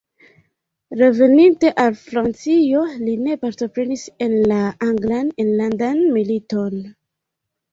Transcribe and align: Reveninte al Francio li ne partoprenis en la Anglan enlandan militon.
Reveninte 1.01 1.69
al 1.83 1.97
Francio 2.05 2.81
li 3.03 3.13
ne 3.27 3.37
partoprenis 3.43 4.07
en 4.29 4.33
la 4.53 4.63
Anglan 4.89 5.31
enlandan 5.45 6.01
militon. 6.17 6.83